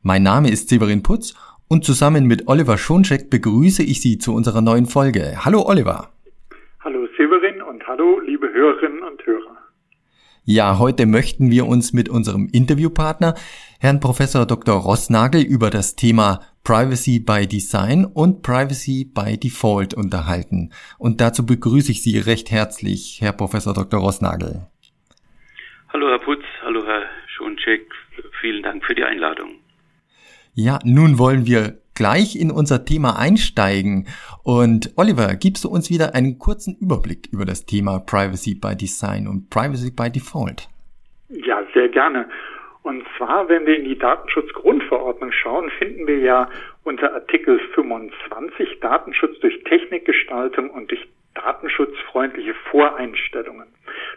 [0.00, 1.34] Mein Name ist Severin Putz
[1.68, 5.44] und zusammen mit Oliver Schoncheck begrüße ich Sie zu unserer neuen Folge.
[5.44, 6.08] Hallo Oliver.
[6.80, 9.58] Hallo Severin und hallo liebe Hörerinnen und Hörer.
[10.44, 13.34] Ja, heute möchten wir uns mit unserem Interviewpartner,
[13.78, 14.76] Herrn Professor Dr.
[14.76, 20.68] Rossnagel, über das Thema Privacy by Design und Privacy by Default unterhalten.
[20.98, 23.98] Und dazu begrüße ich Sie recht herzlich, Herr Professor Dr.
[24.00, 24.66] Rossnagel.
[25.90, 27.90] Hallo Herr Putz, hallo Herr Schoncheck,
[28.42, 29.60] vielen Dank für die Einladung.
[30.52, 34.06] Ja, nun wollen wir gleich in unser Thema einsteigen.
[34.44, 39.26] Und Oliver, gibst du uns wieder einen kurzen Überblick über das Thema Privacy by Design
[39.26, 40.68] und Privacy by Default?
[41.30, 42.28] Ja, sehr gerne.
[42.82, 46.48] Und zwar, wenn wir in die Datenschutzgrundverordnung schauen, finden wir ja
[46.84, 53.68] unter Artikel 25 Datenschutz durch Technikgestaltung und durch datenschutzfreundliche Voreinstellungen.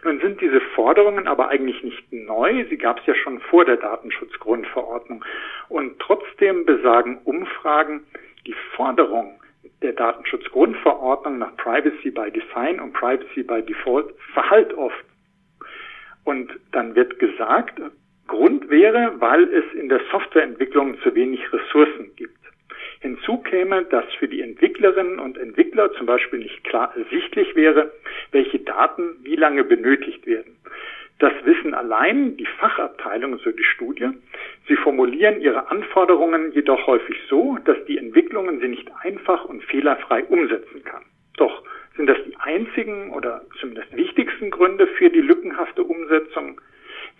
[0.04, 3.76] Nun sind diese Forderungen aber eigentlich nicht neu, sie gab es ja schon vor der
[3.76, 5.24] Datenschutzgrundverordnung.
[5.68, 8.04] Und trotzdem besagen Umfragen,
[8.46, 9.38] die Forderung
[9.82, 15.04] der Datenschutzgrundverordnung nach Privacy by Design und Privacy by Default verhallt oft.
[16.24, 17.80] Und dann wird gesagt,
[18.26, 22.38] Grund wäre, weil es in der Softwareentwicklung zu wenig Ressourcen gibt.
[23.00, 27.92] Hinzu käme, dass für die Entwicklerinnen und Entwickler zum Beispiel nicht klar ersichtlich wäre,
[28.30, 30.56] welche Daten wie lange benötigt werden.
[31.18, 34.08] Das wissen allein die Fachabteilung, so die Studie.
[34.66, 40.24] Sie formulieren ihre Anforderungen jedoch häufig so, dass die Entwicklungen sie nicht einfach und fehlerfrei
[40.24, 41.02] umsetzen kann.
[41.36, 41.62] Doch
[41.96, 46.60] sind das die einzigen oder zumindest wichtigsten Gründe für die lückenhafte Umsetzung?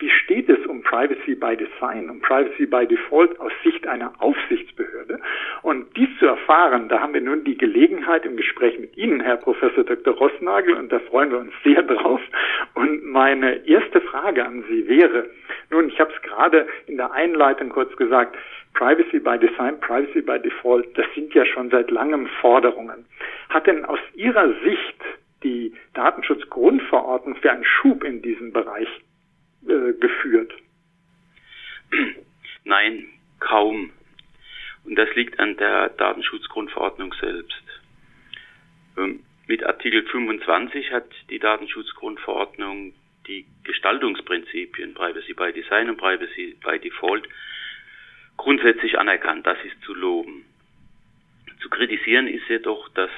[0.03, 5.21] Wie steht es um Privacy by Design, um Privacy by Default aus Sicht einer Aufsichtsbehörde?
[5.61, 9.37] Und dies zu erfahren, da haben wir nun die Gelegenheit im Gespräch mit Ihnen, Herr
[9.37, 10.13] Professor Dr.
[10.15, 12.19] Rossnagel, und da freuen wir uns sehr drauf.
[12.73, 15.29] Und meine erste Frage an Sie wäre,
[15.71, 18.35] nun, ich habe es gerade in der Einleitung kurz gesagt,
[18.73, 23.05] Privacy by Design, Privacy by Default, das sind ja schon seit langem Forderungen.
[23.47, 25.01] Hat denn aus Ihrer Sicht
[25.43, 28.89] die Datenschutzgrundverordnung für einen Schub in diesem Bereich
[29.67, 30.53] äh, geführt?
[32.63, 33.05] Nein,
[33.39, 33.91] kaum.
[34.85, 37.63] Und das liegt an der Datenschutzgrundverordnung selbst.
[38.97, 42.93] Ähm, mit Artikel 25 hat die Datenschutzgrundverordnung
[43.27, 47.27] die Gestaltungsprinzipien Privacy by Design und Privacy by Default
[48.37, 49.45] grundsätzlich anerkannt.
[49.45, 50.45] Das ist zu loben.
[51.61, 53.11] Zu kritisieren ist jedoch, dass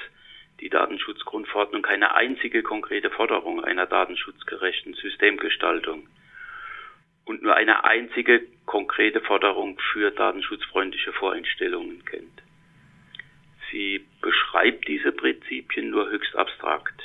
[0.60, 6.08] die Datenschutzgrundverordnung keine einzige konkrete Forderung einer datenschutzgerechten Systemgestaltung
[7.26, 12.42] und nur eine einzige konkrete Forderung für datenschutzfreundliche Voreinstellungen kennt.
[13.70, 17.02] Sie beschreibt diese Prinzipien nur höchst abstrakt.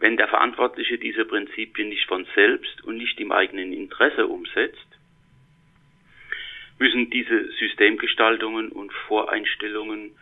[0.00, 4.88] Wenn der Verantwortliche diese Prinzipien nicht von selbst und nicht im eigenen Interesse umsetzt,
[6.78, 10.16] müssen diese Systemgestaltungen und Voreinstellungen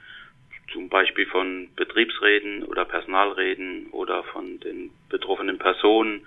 [0.72, 6.26] zum Beispiel von Betriebsräten oder Personalräten oder von den betroffenen Personen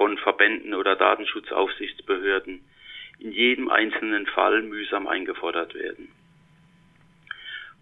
[0.00, 2.64] von Verbänden oder Datenschutzaufsichtsbehörden
[3.18, 6.08] in jedem einzelnen Fall mühsam eingefordert werden.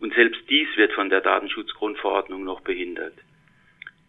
[0.01, 3.15] Und selbst dies wird von der Datenschutzgrundverordnung noch behindert.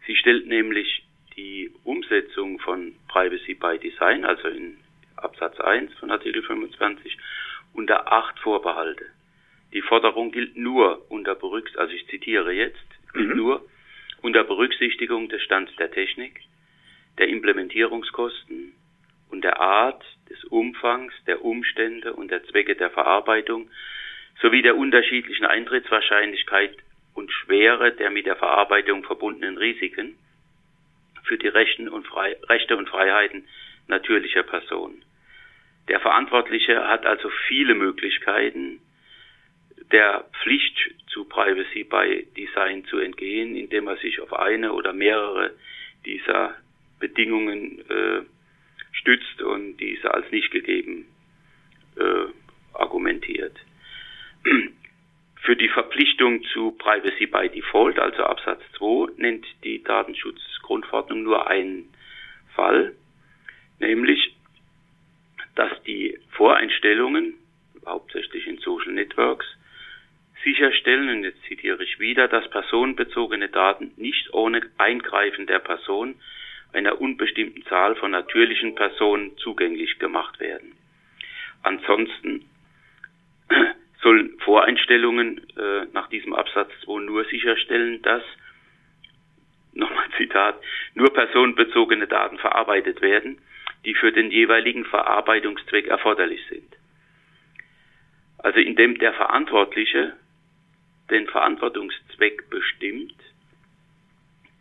[0.08, 1.04] Sie stellt nämlich
[1.38, 4.78] die Umsetzung von Privacy by Design, also in
[5.16, 7.16] Absatz 1 von Artikel 25,
[7.74, 9.06] unter acht Vorbehalte.
[9.72, 13.38] Die Forderung gilt nur unter Berücksichtigung, also ich zitiere jetzt, gilt mhm.
[13.38, 13.70] nur
[14.24, 16.42] unter Berücksichtigung des Stands der Technik,
[17.18, 18.74] der Implementierungskosten
[19.30, 23.70] und der Art, des Umfangs, der Umstände und der Zwecke der Verarbeitung
[24.42, 26.78] sowie der unterschiedlichen Eintrittswahrscheinlichkeit
[27.14, 30.18] und Schwere der mit der Verarbeitung verbundenen Risiken
[31.24, 32.08] für die Rechten und
[32.50, 33.48] Rechte und Freiheiten
[33.88, 35.04] natürlicher Personen.
[35.88, 38.80] Der Verantwortliche hat also viele Möglichkeiten,
[39.92, 40.78] der Pflicht
[41.08, 45.52] zu Privacy by Design zu entgehen, indem er sich auf eine oder mehrere
[46.06, 46.56] dieser
[47.00, 48.22] Bedingungen äh,
[48.92, 51.06] stützt und diese als nicht gegeben
[51.98, 52.25] äh,
[52.74, 53.57] argumentiert.
[55.42, 61.90] Für die Verpflichtung zu Privacy by Default, also Absatz 2, nennt die Datenschutzgrundverordnung nur einen
[62.54, 62.94] Fall,
[63.80, 64.36] nämlich,
[65.56, 67.36] dass die Voreinstellungen,
[67.86, 69.48] hauptsächlich in Social Networks,
[70.44, 76.16] sicherstellen, und jetzt zitiere ich wieder, dass personenbezogene Daten nicht ohne Eingreifen der Person
[76.74, 80.74] einer unbestimmten Zahl von natürlichen Personen zugänglich gemacht werden.
[81.63, 82.45] Ansonsten
[84.01, 88.24] sollen Voreinstellungen äh, nach diesem Absatz 2 nur sicherstellen, dass,
[89.74, 90.62] nochmal Zitat,
[90.94, 93.39] nur personenbezogene Daten verarbeitet werden,
[93.86, 96.75] die für den jeweiligen Verarbeitungszweck erforderlich sind.
[98.38, 100.13] Also indem der Verantwortliche
[101.10, 102.99] den Verantwortungszweck bestimmt,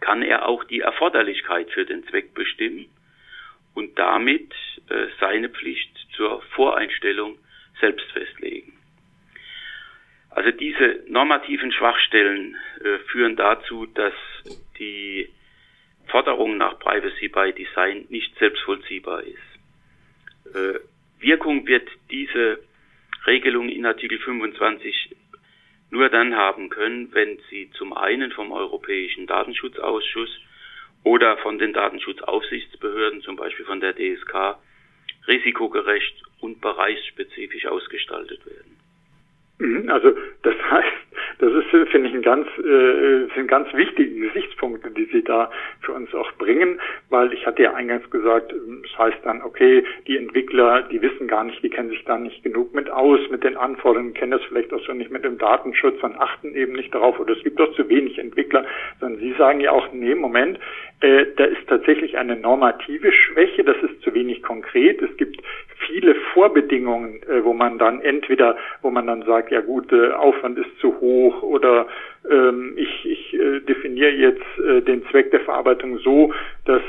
[0.09, 2.87] kann er auch die Erforderlichkeit für den Zweck bestimmen
[3.75, 4.55] und damit
[4.89, 7.37] äh, seine Pflicht zur Voreinstellung
[7.79, 8.73] selbst festlegen.
[10.31, 14.15] Also diese normativen Schwachstellen äh, führen dazu, dass
[14.79, 15.29] die
[16.07, 20.55] Forderung nach Privacy by Design nicht selbstvollziehbar ist.
[20.57, 20.81] Äh,
[21.21, 22.61] Wirkung wird diese
[23.27, 25.18] Regelung in Artikel 25
[25.91, 30.31] nur dann haben können, wenn sie zum einen vom Europäischen Datenschutzausschuss
[31.05, 34.59] oder von den Datenschutzaufsichtsbehörden, zum Beispiel von der DSK,
[35.27, 38.78] risikogerecht und bereichsspezifisch ausgestaltet werden.
[39.59, 40.13] Mhm, also
[40.43, 41.09] das heißt,
[41.41, 45.51] das ist, finde ich, ein ganz, äh, sind ganz wichtige Gesichtspunkte, die Sie da
[45.83, 50.17] für uns auch bringen, weil ich hatte ja eingangs gesagt, das heißt dann, okay, die
[50.17, 53.57] Entwickler, die wissen gar nicht, die kennen sich da nicht genug mit aus, mit den
[53.57, 57.19] Anforderungen, kennen das vielleicht auch schon nicht mit dem Datenschutz und achten eben nicht darauf,
[57.21, 58.65] oder es gibt doch zu wenig Entwickler,
[59.01, 60.59] sondern Sie sagen ja auch, nee, Moment,
[61.01, 65.01] äh, da ist tatsächlich eine normative Schwäche, das ist zu wenig konkret.
[65.01, 65.41] Es gibt
[65.87, 70.59] viele Vorbedingungen, äh, wo man dann entweder, wo man dann sagt, ja gut, äh, Aufwand
[70.59, 71.87] ist zu hoch oder
[72.29, 76.33] ähm, ich, ich äh, definiere jetzt äh, den Zweck der Verarbeitung so,
[76.65, 76.83] dass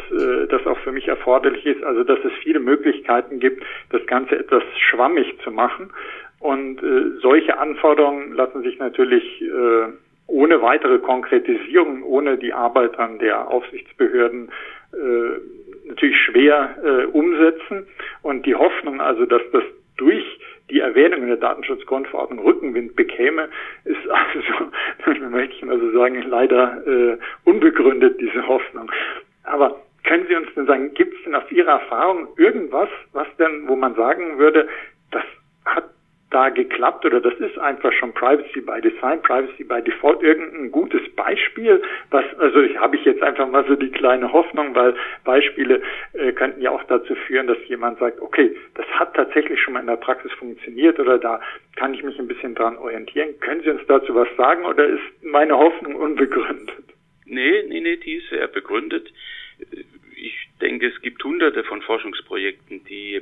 [0.50, 1.84] das auch für mich erforderlich ist.
[1.84, 5.92] Also dass es viele Möglichkeiten gibt, das Ganze etwas schwammig zu machen.
[6.40, 6.82] Und
[7.22, 9.42] solche Anforderungen lassen sich natürlich
[10.30, 14.52] ohne weitere Konkretisierung, ohne die Arbeit an der Aufsichtsbehörden
[14.94, 17.88] äh, natürlich schwer äh, umsetzen.
[18.22, 19.64] Und die Hoffnung also, dass das
[19.98, 20.24] durch
[20.70, 23.50] die Erwähnung in der Datenschutzgrundverordnung Rückenwind bekäme,
[23.86, 24.08] ist
[25.06, 28.92] also, möchte ich also sagen, leider äh, unbegründet, diese Hoffnung.
[29.44, 33.68] Aber können Sie uns denn sagen, gibt es denn aus Ihrer Erfahrung irgendwas, was denn,
[33.68, 34.68] wo man sagen würde,
[35.12, 35.24] das
[35.66, 35.86] hat
[36.30, 41.02] da geklappt oder das ist einfach schon Privacy by Design, Privacy by Default, irgendein gutes
[41.16, 41.82] Beispiel,
[42.12, 45.82] was, also ich habe ich jetzt einfach mal so die kleine Hoffnung, weil Beispiele
[46.14, 49.80] äh, könnten ja auch dazu führen, dass jemand sagt, okay, das hat tatsächlich schon mal
[49.80, 51.42] in der Praxis funktioniert oder da
[51.76, 53.40] kann ich mich ein bisschen dran orientieren.
[53.40, 56.84] Können Sie uns dazu was sagen oder ist meine Hoffnung unbegründet?
[57.26, 59.12] Nee, nee, nee, die ist sehr begründet.
[60.16, 63.22] Ich denke, es gibt hunderte von Forschungsprojekten, die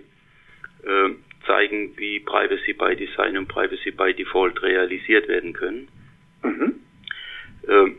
[0.83, 1.09] äh,
[1.45, 5.87] zeigen, wie Privacy by Design und Privacy by Default realisiert werden können.
[6.43, 6.75] Mhm.
[7.67, 7.91] Äh,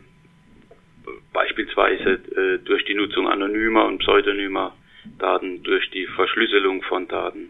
[1.33, 4.75] beispielsweise äh, durch die Nutzung anonymer und pseudonymer
[5.17, 7.49] Daten, durch die Verschlüsselung von Daten,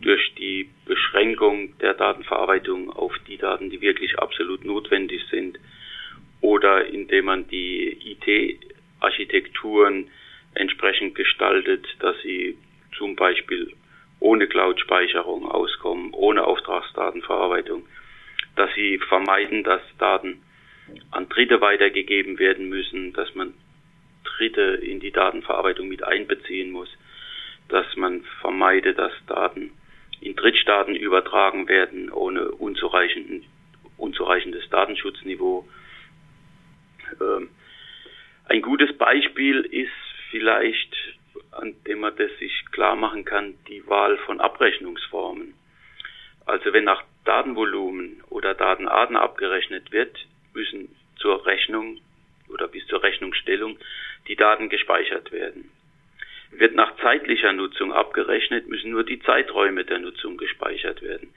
[0.00, 5.58] durch die Beschränkung der Datenverarbeitung auf die Daten, die wirklich absolut notwendig sind,
[6.40, 10.08] oder indem man die IT-Architekturen
[10.54, 12.56] entsprechend gestaltet, dass sie
[12.96, 13.72] zum Beispiel
[14.20, 17.86] ohne Cloud-Speicherung auskommen, ohne Auftragsdatenverarbeitung,
[18.56, 20.42] dass sie vermeiden, dass Daten
[21.10, 23.54] an Dritte weitergegeben werden müssen, dass man
[24.24, 26.88] Dritte in die Datenverarbeitung mit einbeziehen muss,
[27.68, 29.72] dass man vermeidet, dass Daten
[30.20, 33.44] in Drittstaaten übertragen werden ohne unzureichenden,
[33.96, 35.66] unzureichendes Datenschutzniveau.
[37.20, 37.48] Ähm,
[38.46, 39.92] ein gutes Beispiel ist
[40.30, 40.94] vielleicht
[41.52, 45.54] an dem man das sich klar machen kann, die Wahl von Abrechnungsformen.
[46.46, 52.00] Also wenn nach Datenvolumen oder Datenarten abgerechnet wird, müssen zur Rechnung
[52.48, 53.78] oder bis zur Rechnungsstellung
[54.28, 55.70] die Daten gespeichert werden.
[56.52, 61.32] Wird nach zeitlicher Nutzung abgerechnet, müssen nur die Zeiträume der Nutzung gespeichert werden.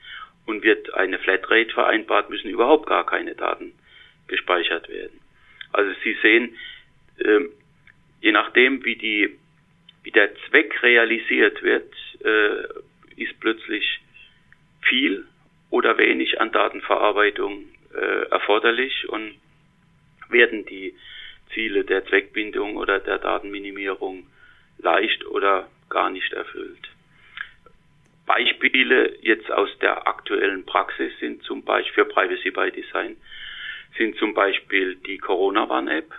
[0.46, 3.72] Und wird eine Flatrate vereinbart, müssen überhaupt gar keine Daten
[4.26, 5.20] gespeichert werden.
[5.72, 6.56] Also Sie sehen,
[7.18, 7.40] äh,
[8.20, 9.38] je nachdem, wie die,
[10.04, 11.92] wie der Zweck realisiert wird,
[12.24, 14.00] äh, ist plötzlich
[14.82, 15.26] viel
[15.70, 19.34] oder wenig an Datenverarbeitung äh, erforderlich und
[20.28, 20.94] werden die
[21.52, 24.26] Ziele der Zweckbindung oder der Datenminimierung
[24.78, 26.88] leicht oder gar nicht erfüllt.
[28.26, 33.16] Beispiele jetzt aus der aktuellen Praxis sind zum Beispiel für Privacy by Design
[33.96, 36.10] sind zum Beispiel die Corona-Warn-App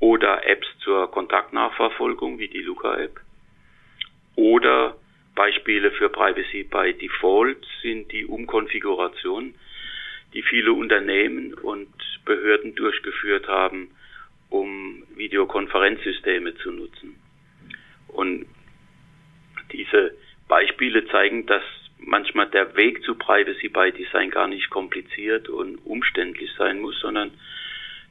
[0.00, 3.20] oder Apps zur Kontaktnachverfolgung wie die Luca-App
[4.36, 4.96] oder
[5.34, 9.54] Beispiele für Privacy by Default sind die Umkonfiguration,
[10.34, 11.88] die viele Unternehmen und
[12.24, 13.90] Behörden durchgeführt haben,
[14.50, 17.16] um Videokonferenzsysteme zu nutzen.
[18.08, 18.46] Und
[19.72, 20.14] diese
[20.46, 21.62] Beispiele zeigen, dass
[21.98, 27.32] manchmal der Weg zu Privacy by Design gar nicht kompliziert und umständlich sein muss, sondern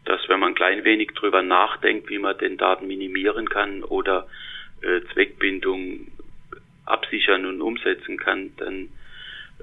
[0.07, 4.27] dass wenn man klein wenig drüber nachdenkt, wie man den Daten minimieren kann oder
[4.81, 6.07] äh, Zweckbindung
[6.85, 8.89] absichern und umsetzen kann, dann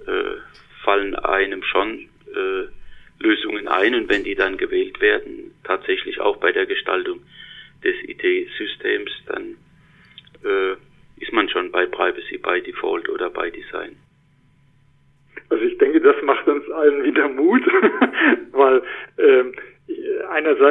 [0.07, 0.37] äh,
[0.85, 2.69] fallen einem schon äh,
[3.19, 7.21] Lösungen ein und wenn die dann gewählt werden, tatsächlich auch bei der Gestaltung
[7.83, 9.57] des IT-Systems, dann
[10.45, 10.77] äh,
[11.23, 13.97] ist man schon bei Privacy by Default oder by Design.
[15.49, 17.63] Also ich denke, das macht uns allen wieder Mut,
[18.53, 18.83] weil
[19.19, 19.55] ähm,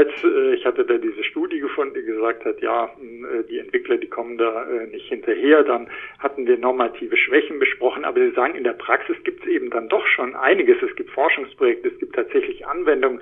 [0.04, 3.98] einerseits, äh, ich hatte da diese Studie gefunden, die gesagt hat, ja, äh, die Entwickler,
[3.98, 5.64] die kommen da äh, nicht hinterher.
[5.64, 5.88] Dann
[6.20, 9.90] hatten wir normative Schwächen besprochen, aber sie sagen, in der Praxis gibt es eben dann
[9.90, 10.82] doch schon einiges.
[10.82, 13.22] Es gibt Forschungsprojekte, es gibt tatsächlich Anwendungen,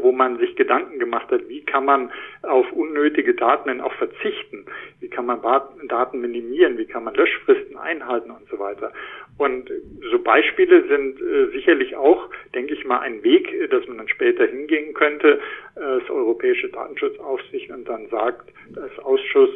[0.00, 2.10] wo man sich Gedanken gemacht hat, wie kann man
[2.42, 4.66] auf unnötige Daten auch verzichten,
[5.00, 5.40] wie kann man
[5.88, 8.92] Daten minimieren, wie kann man Löschfristen einhalten und so weiter.
[9.38, 9.70] Und
[10.10, 11.18] so Beispiele sind
[11.52, 15.40] sicherlich auch, denke ich mal, ein Weg, dass man dann später hingehen könnte,
[15.76, 19.50] das Europäische Datenschutzaufsicht und dann sagt, das Ausschuss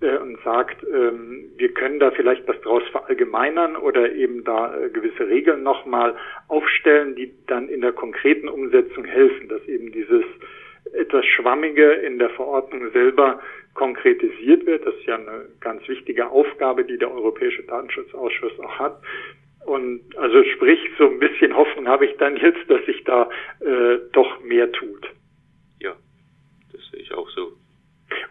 [0.00, 4.90] äh, und sagt, ähm, wir können da vielleicht was draus verallgemeinern oder eben da äh,
[4.90, 6.16] gewisse Regeln nochmal
[6.48, 10.24] aufstellen, die dann in der konkreten Umsetzung helfen, dass eben dieses
[10.92, 13.40] etwas Schwammige in der Verordnung selber
[13.74, 14.86] konkretisiert wird.
[14.86, 19.02] Das ist ja eine ganz wichtige Aufgabe, die der Europäische Datenschutzausschuss auch hat.
[19.66, 23.28] Und also sprich, so ein bisschen Hoffnung habe ich dann jetzt, dass sich da
[23.60, 25.06] äh, doch mehr tut.
[25.80, 25.94] Ja,
[26.72, 27.52] das sehe ich auch so.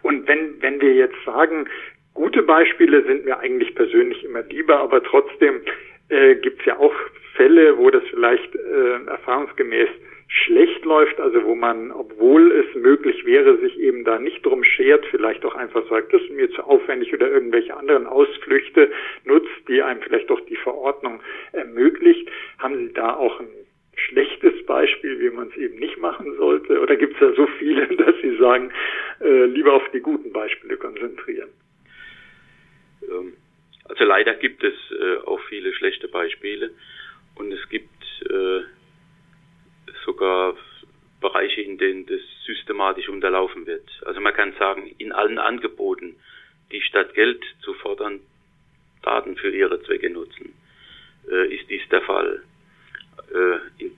[0.02, 1.68] Und wenn, wenn wir jetzt sagen,
[2.14, 5.60] gute Beispiele sind mir eigentlich persönlich immer lieber, aber trotzdem
[6.08, 6.94] äh, gibt es ja auch
[7.34, 9.88] Fälle, wo das vielleicht äh, erfahrungsgemäß
[10.28, 15.04] schlecht läuft, also wo man, obwohl es möglich wäre, sich eben da nicht drum schert,
[15.06, 18.92] vielleicht auch einfach sagt, das ist mir zu aufwendig oder irgendwelche anderen Ausflüchte
[19.24, 21.20] nutzt, die einem vielleicht doch die Verordnung
[21.50, 22.30] ermöglicht.
[22.60, 23.48] Haben Sie da auch ein
[24.10, 26.80] schlechtes Beispiel, wie man es eben nicht machen sollte?
[26.80, 28.70] Oder gibt es da so viele, dass Sie sagen,
[29.20, 31.50] äh, lieber auf die guten Beispiele konzentrieren?
[33.08, 33.34] Ähm,
[33.84, 36.70] also leider gibt es äh, auch viele schlechte Beispiele
[37.36, 37.90] und es gibt
[38.30, 38.60] äh,
[40.04, 40.56] sogar
[41.20, 43.88] Bereiche, in denen das systematisch unterlaufen wird.
[44.06, 46.16] Also man kann sagen, in allen Angeboten,
[46.72, 48.20] die statt Geld zu fordern,
[49.02, 50.54] Daten für ihre Zwecke nutzen,
[51.30, 52.42] äh, ist dies der Fall.
[53.32, 53.92] Äh, in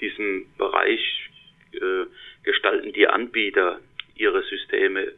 [0.00, 1.30] diesem Bereich
[1.72, 2.06] äh,
[2.42, 3.80] gestalten die Anbieter
[4.14, 5.12] ihre Systeme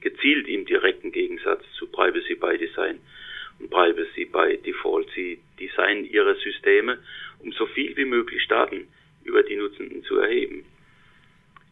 [0.00, 3.00] gezielt im direkten Gegensatz zu Privacy by Design
[3.58, 5.08] und Privacy by Default.
[5.14, 6.98] Sie designen ihre Systeme
[7.42, 8.88] um so viel wie möglich Daten
[9.24, 10.64] über die Nutzenden zu erheben.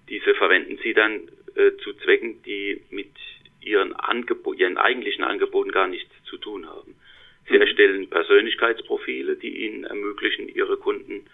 [0.08, 3.10] Diese verwenden sie dann äh, zu Zwecken, die mit
[3.60, 6.94] ihren, Angebo ihren eigentlichen Angeboten gar nichts zu tun haben.
[7.48, 7.62] Sie mhm.
[7.62, 11.26] erstellen Persönlichkeitsprofile, die ihnen ermöglichen, ihre Kunden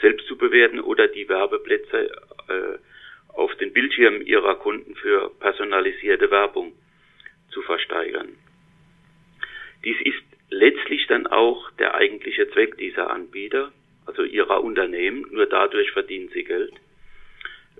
[0.00, 2.10] selbst zu bewerten oder die Werbeplätze
[2.48, 2.78] äh,
[3.28, 6.72] auf den Bildschirmen ihrer Kunden für personalisierte Werbung
[7.50, 8.36] zu versteigern.
[9.84, 13.72] Dies ist letztlich dann auch der eigentliche Zweck dieser Anbieter,
[14.06, 15.26] also ihrer Unternehmen.
[15.30, 16.72] Nur dadurch verdienen sie Geld.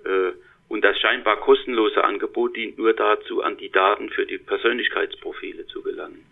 [0.05, 0.31] Äh,
[0.67, 5.81] und das scheinbar kostenlose Angebot dient nur dazu, an die Daten für die Persönlichkeitsprofile zu
[5.81, 6.25] gelangen.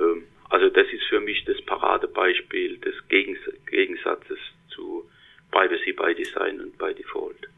[0.00, 0.24] Ähm,
[0.54, 5.04] also das ist für mich das Paradebeispiel des Gegensatzes zu
[5.50, 7.48] Privacy by Design und by Default.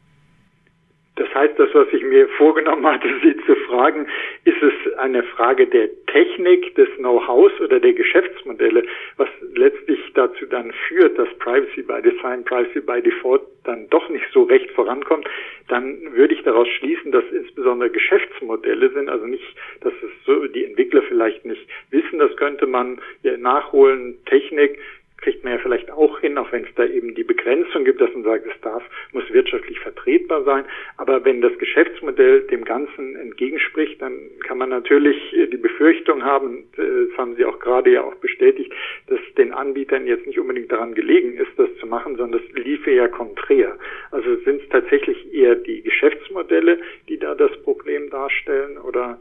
[1.17, 4.07] Das heißt, das, was ich mir vorgenommen hatte, Sie zu fragen,
[4.45, 8.83] ist es eine Frage der Technik, des Know-hows oder der Geschäftsmodelle,
[9.17, 14.25] was letztlich dazu dann führt, dass Privacy by Design, Privacy by Default dann doch nicht
[14.31, 15.27] so recht vorankommt,
[15.67, 19.43] dann würde ich daraus schließen, dass insbesondere Geschäftsmodelle sind, also nicht,
[19.81, 22.99] dass es so die Entwickler vielleicht nicht wissen, das könnte man
[23.37, 24.79] nachholen, Technik,
[25.17, 28.13] kriegt man ja vielleicht auch hin, auch wenn es da eben die Begrenzung gibt, dass
[28.13, 28.83] man sagt, es darf,
[29.13, 30.65] muss wirtschaftlich vertretbar sein.
[30.97, 36.65] Aber wenn das Geschäftsmodell dem Ganzen entgegenspricht, dann kann man natürlich äh, die Befürchtung haben,
[36.77, 38.71] äh, das haben Sie auch gerade ja auch bestätigt,
[39.07, 42.91] dass den Anbietern jetzt nicht unbedingt daran gelegen ist, das zu machen, sondern das liefe
[42.91, 43.77] ja konträr.
[44.11, 49.19] Also sind es tatsächlich eher die Geschäftsmodelle, die da das Problem darstellen oder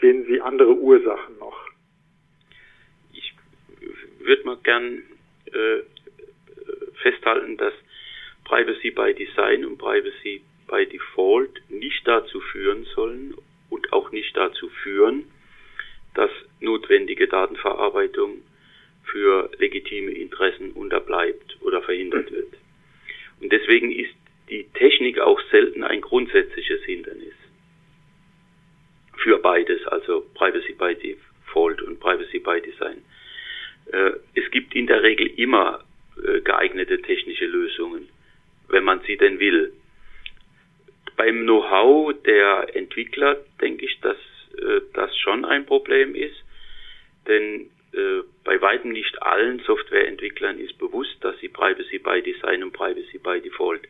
[0.00, 1.68] sehen Sie andere Ursachen noch?
[3.12, 3.34] Ich
[4.20, 5.02] würde mal gern
[5.52, 5.82] äh,
[7.02, 7.74] festhalten, dass
[8.44, 13.34] Privacy by Design und Privacy by Default nicht dazu führen sollen
[13.68, 15.24] und auch nicht dazu führen,
[16.14, 16.30] dass
[16.60, 18.42] notwendige Datenverarbeitung
[19.04, 22.54] für legitime Interessen unterbleibt oder verhindert wird.
[23.40, 24.14] Und deswegen ist
[24.48, 27.34] die Technik auch selten ein grundsätzliches Hindernis
[29.16, 33.02] für beides, also Privacy by Default und Privacy by Design.
[33.92, 35.84] Äh, es gibt in der Regel immer
[36.22, 38.08] äh, geeignete technische Lösungen,
[38.68, 39.72] wenn man sie denn will.
[41.16, 44.16] Beim Know-how der Entwickler denke ich, dass
[44.58, 46.36] äh, das schon ein Problem ist,
[47.26, 47.70] denn
[48.44, 53.40] bei weitem nicht allen Softwareentwicklern ist bewusst, dass sie Privacy by Design und Privacy by
[53.40, 53.80] Default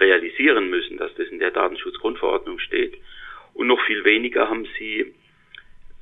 [0.00, 2.96] realisieren müssen, dass das in der Datenschutzgrundverordnung steht.
[3.52, 5.12] Und noch viel weniger haben sie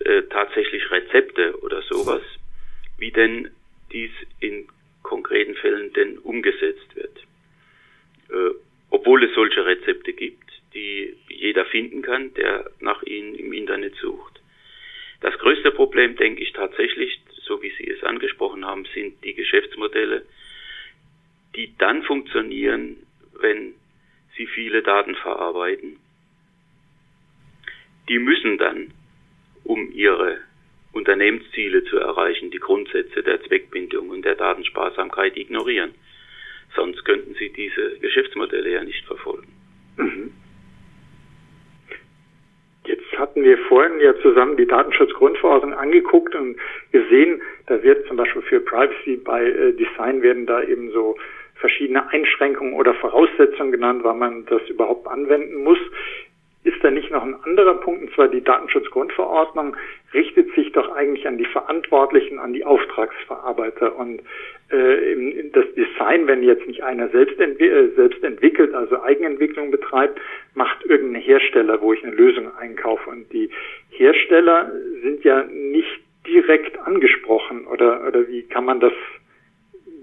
[0.04, 2.23] äh, tatsächlich Rezepte oder sowas,
[3.16, 3.50] denn
[3.92, 4.68] dies in
[5.02, 7.18] konkreten Fällen denn umgesetzt wird.
[8.30, 8.54] Äh,
[8.90, 14.40] obwohl es solche Rezepte gibt, die jeder finden kann, der nach ihnen im Internet sucht.
[15.20, 20.26] Das größte Problem, denke ich tatsächlich, so wie Sie es angesprochen haben, sind die Geschäftsmodelle,
[21.54, 22.96] die dann funktionieren,
[23.40, 23.75] wenn
[24.37, 25.99] sie viele Daten verarbeiten.
[28.08, 28.92] Die müssen dann,
[29.64, 30.38] um ihre
[31.06, 35.94] Unternehmensziele zu erreichen, die Grundsätze der Zweckbindung und der Datensparsamkeit ignorieren.
[36.75, 39.46] Sonst könnten sie diese Geschäftsmodelle ja nicht verfolgen.
[39.96, 40.32] Mhm.
[42.86, 46.56] Jetzt hatten wir vorhin ja zusammen die Datenschutzgrundverordnung angeguckt und
[46.90, 51.16] gesehen, da wird zum Beispiel für Privacy by äh, Design werden da eben so
[51.54, 55.78] verschiedene Einschränkungen oder Voraussetzungen genannt, wann man das überhaupt anwenden muss
[56.67, 59.76] ist da nicht noch ein anderer Punkt, und zwar die Datenschutzgrundverordnung
[60.13, 63.97] richtet sich doch eigentlich an die Verantwortlichen, an die Auftragsverarbeiter.
[63.97, 64.21] Und
[64.71, 70.21] äh, das Design, wenn jetzt nicht einer selbst, entwi äh, selbst entwickelt, also Eigenentwicklung betreibt,
[70.55, 73.11] macht irgendein Hersteller, wo ich eine Lösung einkaufe.
[73.11, 73.49] Und die
[73.91, 77.67] Hersteller sind ja nicht direkt angesprochen.
[77.67, 78.93] Oder, oder wie kann man das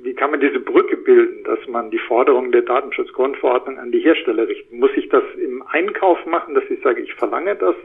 [0.03, 4.47] wie kann man diese Brücke bilden, dass man die Forderungen der Datenschutzgrundverordnung an die Hersteller
[4.47, 4.79] richten?
[4.79, 7.75] Muss ich das im Einkauf machen, dass ich sage, ich verlange das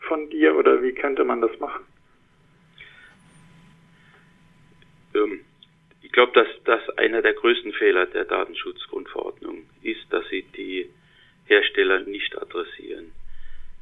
[0.00, 1.84] von dir oder wie könnte man das machen?
[5.14, 5.40] Ähm,
[6.02, 10.88] ich glaube, dass das einer der größten Fehler der Datenschutzgrundverordnung ist, dass sie die
[11.46, 13.12] Hersteller nicht adressieren.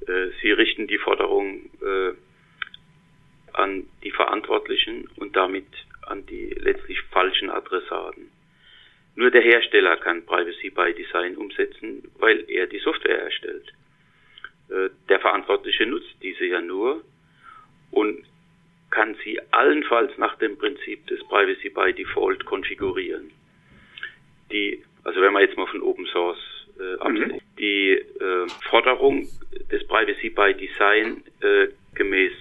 [0.07, 2.13] Äh, sie richten die Forderung äh,
[3.53, 5.67] an die Verantwortlichen und damit
[6.07, 8.31] an die letztlich falschen Adressaten.
[9.17, 13.73] Nur der Hersteller kann Privacy by Design umsetzen, weil er die Software erstellt.
[14.71, 17.03] Äh, der Verantwortliche nutzt diese ja nur
[17.91, 18.25] und
[18.91, 23.31] kann sie allenfalls nach dem Prinzip des Privacy by Default konfigurieren.
[24.51, 26.39] Die, also wenn man jetzt mal von Open Source
[26.79, 27.41] äh, absieht, mhm.
[27.59, 29.29] die äh, Forderung
[29.71, 32.33] des Privacy by Design äh, gemäß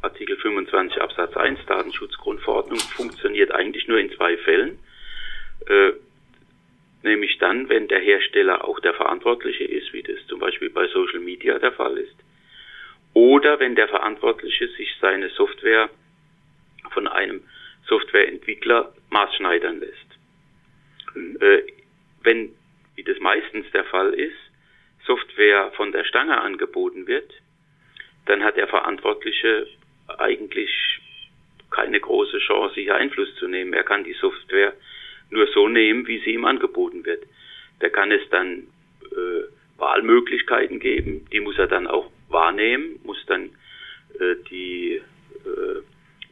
[0.00, 4.78] Artikel 25 Absatz 1 Datenschutzgrundverordnung funktioniert eigentlich nur in zwei Fällen.
[5.66, 5.92] Äh,
[7.02, 11.20] nämlich dann, wenn der Hersteller auch der Verantwortliche ist, wie das zum Beispiel bei Social
[11.20, 12.14] Media der Fall ist.
[13.12, 15.90] Oder wenn der Verantwortliche sich seine Software
[16.90, 17.42] von einem
[17.86, 21.42] Softwareentwickler maßschneidern lässt.
[21.42, 21.62] Äh,
[22.22, 22.54] wenn,
[22.94, 24.36] wie das meistens der Fall ist,
[25.06, 27.32] Software von der Stange angeboten wird,
[28.26, 29.66] dann hat der Verantwortliche
[30.08, 30.70] eigentlich
[31.70, 33.72] keine große Chance, hier Einfluss zu nehmen.
[33.72, 34.72] Er kann die Software
[35.30, 37.24] nur so nehmen, wie sie ihm angeboten wird.
[37.80, 38.66] Da kann es dann
[39.12, 43.50] äh, Wahlmöglichkeiten geben, die muss er dann auch wahrnehmen, muss dann
[44.18, 45.02] äh, die
[45.44, 45.82] äh,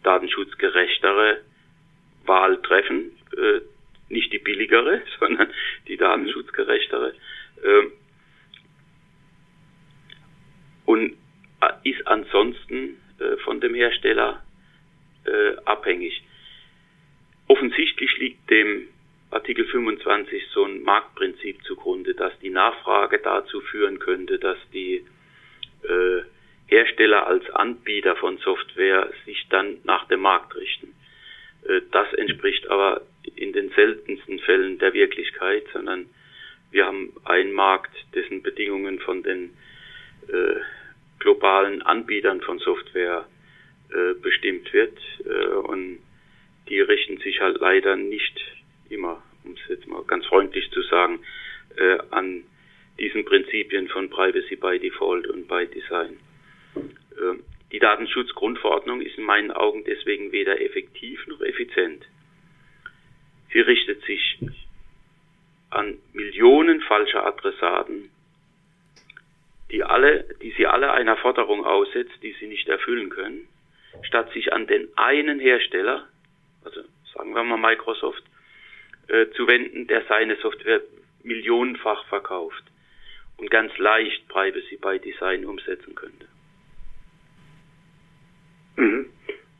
[0.02, 1.42] datenschutzgerechtere
[2.24, 3.60] Wahl treffen, äh,
[4.08, 5.52] nicht die billigere, sondern
[5.86, 7.14] die datenschutzgerechtere.
[7.62, 7.86] Äh,
[10.86, 11.16] und
[11.82, 14.42] ist ansonsten äh, von dem Hersteller
[15.24, 16.22] äh, abhängig.
[17.48, 18.88] Offensichtlich liegt dem
[19.30, 25.04] Artikel 25 so ein Marktprinzip zugrunde, dass die Nachfrage dazu führen könnte, dass die
[25.82, 26.22] äh,
[26.68, 30.94] Hersteller als Anbieter von Software sich dann nach dem Markt richten.
[31.68, 33.02] Äh, das entspricht aber
[35.46, 36.06] Zeit, sondern
[36.70, 39.50] wir haben einen Markt, dessen Bedingungen von den
[40.28, 40.60] äh,
[41.26, 43.26] globalen Anbietern von Software
[43.90, 44.96] äh, bestimmt wird.
[45.24, 45.98] Äh, und
[46.68, 48.40] die richten sich halt leider nicht
[48.90, 51.18] immer, um es jetzt mal ganz freundlich zu sagen,
[51.76, 52.44] äh, an
[53.00, 56.16] diesen Prinzipien von Privacy by Default und by Design.
[56.76, 62.06] Äh, die Datenschutzgrundverordnung ist in meinen Augen deswegen weder effektiv noch effizient.
[63.52, 64.38] Sie richtet sich
[65.70, 68.10] an Millionen falscher Adressaten,
[69.70, 73.48] die alle, die sie alle einer Forderung aussetzt, die sie nicht erfüllen können,
[74.02, 76.06] statt sich an den einen Hersteller,
[76.64, 76.82] also
[77.14, 78.22] sagen wir mal Microsoft,
[79.08, 80.80] äh, zu wenden, der seine Software
[81.22, 82.62] millionenfach verkauft
[83.38, 86.26] und ganz leicht Privacy by Design umsetzen könnte.
[88.76, 89.06] Mhm.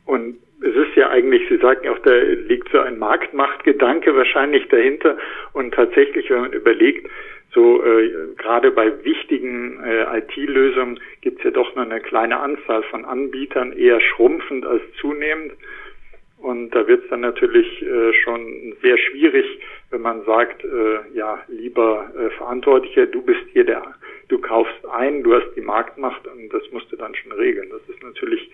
[0.05, 5.17] Und es ist ja eigentlich, Sie sagten auch, da liegt so ein Marktmachtgedanke wahrscheinlich dahinter.
[5.53, 7.09] Und tatsächlich, wenn man überlegt,
[7.57, 12.83] so äh, gerade bei wichtigen äh, IT-Lösungen gibt es ja doch nur eine kleine Anzahl
[12.83, 15.53] von Anbietern, eher schrumpfend als zunehmend.
[16.37, 19.45] Und da wird es dann natürlich äh, schon sehr schwierig,
[19.89, 23.81] wenn man sagt, äh, ja, lieber äh, Verantwortlicher, du bist hier der,
[24.27, 27.69] du kaufst ein, du hast die Marktmacht und das musst du dann schon regeln.
[27.71, 28.51] Das ist natürlich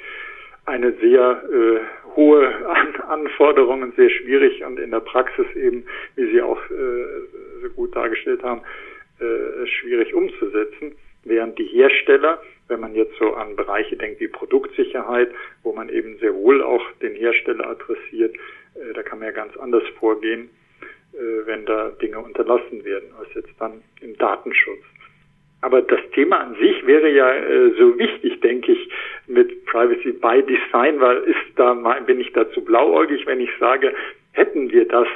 [0.65, 5.83] eine sehr äh, hohe An Anforderung und sehr schwierig und in der Praxis eben,
[6.15, 7.05] wie Sie auch äh,
[7.61, 8.61] so gut dargestellt haben,
[9.23, 10.95] äh, schwierig umzusetzen.
[11.23, 15.29] Während die Hersteller, wenn man jetzt so an Bereiche denkt wie Produktsicherheit,
[15.63, 18.35] wo man eben sehr wohl auch den Hersteller adressiert,
[18.75, 20.49] äh, da kann man ja ganz anders vorgehen,
[21.13, 24.83] äh, wenn da Dinge unterlassen werden, als jetzt dann im Datenschutz.
[25.61, 28.89] Aber das Thema an sich wäre ja äh, so wichtig, denke ich,
[29.27, 31.73] mit Privacy by Design, weil ist da
[32.05, 33.93] bin ich dazu blauäugig, wenn ich sage,
[34.33, 35.07] hätten wir das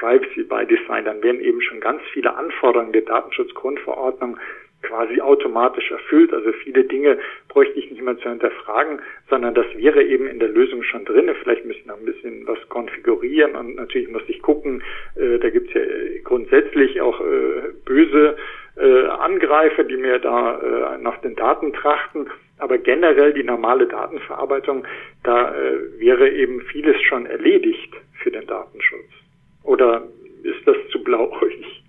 [0.00, 4.38] Privacy by Design, dann wären eben schon ganz viele Anforderungen der Datenschutzgrundverordnung
[4.82, 6.32] quasi automatisch erfüllt.
[6.32, 10.48] Also viele Dinge bräuchte ich nicht mehr zu hinterfragen, sondern das wäre eben in der
[10.48, 11.30] Lösung schon drin.
[11.42, 14.82] Vielleicht müssen wir ein bisschen was konfigurieren und natürlich muss ich gucken,
[15.16, 15.82] äh, da gibt es ja
[16.24, 18.36] grundsätzlich auch äh, böse
[18.78, 22.30] äh, Angreifer, die mir da äh, nach den Daten trachten.
[22.58, 24.86] Aber generell die normale Datenverarbeitung,
[25.24, 29.19] da äh, wäre eben vieles schon erledigt für den Datenschutz.
[29.62, 30.08] Oder
[30.42, 31.82] ist das zu blauäugig?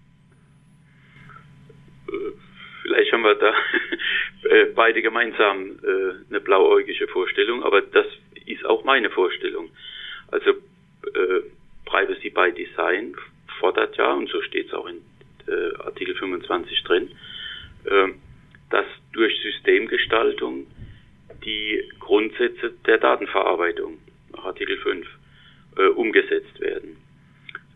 [2.84, 3.54] Vielleicht haben wir da
[4.50, 8.06] äh, beide gemeinsam äh, eine blauäugige Vorstellung, aber das
[8.46, 9.70] ist auch meine Vorstellung.
[10.30, 11.42] Also äh,
[11.86, 13.16] Privacy by Design
[13.60, 14.98] fordert ja, und so steht es auch in
[15.48, 17.12] äh, Artikel 25 drin,
[17.86, 18.08] äh,
[18.70, 20.68] dass durch Systemgestaltung
[21.44, 24.00] die Grundsätze der Datenverarbeitung
[24.34, 25.08] nach Artikel 5
[25.78, 26.98] äh, umgesetzt werden.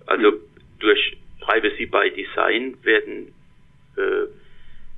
[0.05, 0.33] Also
[0.79, 3.33] durch Privacy by Design werden
[3.97, 4.27] äh,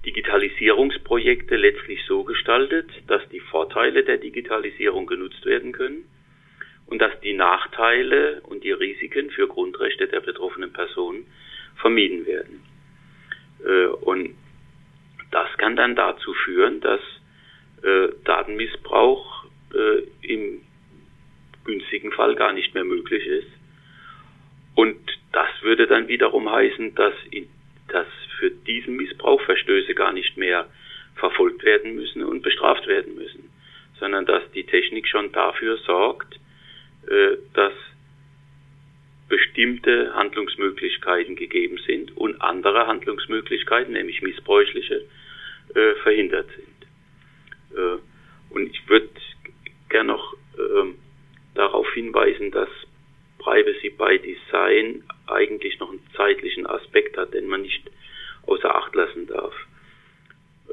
[0.06, 6.06] Digitalisierungsprojekte letztlich so gestaltet, dass die Vorteile der Digitalisierung genutzt werden können
[6.86, 11.26] und dass die Nachteile und die Risiken für Grundrechte der betroffenen Personen
[11.76, 12.64] vermieden werden.
[13.66, 14.36] Äh, und
[15.32, 17.02] das kann dann dazu führen, dass
[17.84, 20.62] äh, Datenmissbrauch äh, im
[21.66, 23.57] günstigen Fall gar nicht mehr möglich ist.
[24.78, 25.00] Und
[25.32, 27.48] das würde dann wiederum heißen, dass, in,
[27.88, 28.06] dass
[28.38, 30.68] für diesen Missbrauch Verstöße gar nicht mehr
[31.16, 33.50] verfolgt werden müssen und bestraft werden müssen,
[34.00, 36.40] sondern dass die Technik schon dafür sorgt,
[37.10, 37.74] äh, dass
[39.28, 45.06] bestimmte Handlungsmöglichkeiten gegeben sind und andere Handlungsmöglichkeiten, nämlich missbräuchliche,
[45.74, 47.80] äh, verhindert sind.
[47.80, 47.98] Äh,
[48.54, 49.10] und ich würde
[49.90, 50.94] gerne noch äh,
[51.56, 52.70] darauf hinweisen, dass
[53.58, 57.90] Privacy by Design eigentlich noch einen zeitlichen Aspekt hat, den man nicht
[58.46, 59.54] außer Acht lassen darf.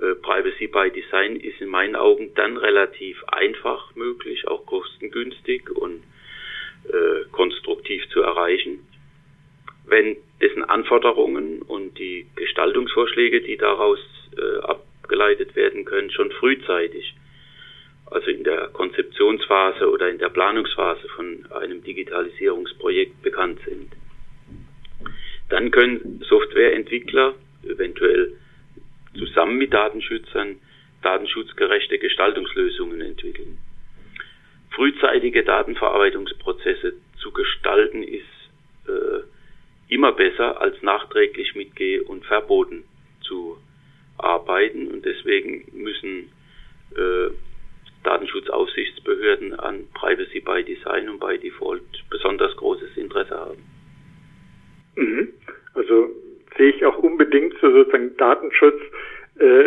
[0.02, 6.02] Äh, Privacy by Design ist in meinen Augen dann relativ einfach möglich, auch kostengünstig und
[6.88, 8.86] äh, konstruktiv zu erreichen,
[9.86, 13.98] wenn dessen Anforderungen und die Gestaltungsvorschläge, die daraus
[14.36, 17.14] äh, abgeleitet werden können, schon frühzeitig,
[18.14, 23.92] also in der Konzeptionsphase oder in der Planungsphase von einem Digitalisierungsprojekt bekannt sind.
[25.48, 28.34] Dann können Softwareentwickler eventuell
[29.18, 30.56] zusammen mit Datenschützern
[31.02, 33.58] datenschutzgerechte Gestaltungslösungen entwickeln
[34.74, 38.24] frühzeitige Datenverarbeitungsprozesse zu gestalten, ist
[38.86, 39.22] äh,
[39.88, 42.84] immer besser als nachträglich mit Geh- und Verboten
[43.22, 43.56] zu
[44.18, 44.88] arbeiten.
[44.88, 46.30] Und deswegen müssen
[46.96, 47.30] äh,
[48.04, 53.62] Datenschutzaufsichtsbehörden an Privacy by Design und by Default besonders großes Interesse haben.
[54.96, 55.28] Mhm.
[55.74, 56.10] Also
[56.56, 58.80] sehe ich auch unbedingt so sozusagen Datenschutz
[59.38, 59.64] äh,